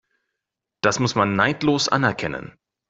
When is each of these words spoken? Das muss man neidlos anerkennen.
Das 0.81 0.97
muss 0.97 1.13
man 1.13 1.35
neidlos 1.35 1.87
anerkennen. 1.87 2.57